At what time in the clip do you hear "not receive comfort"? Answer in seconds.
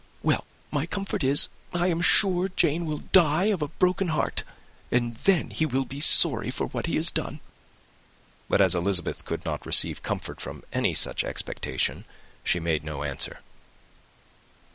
9.45-10.41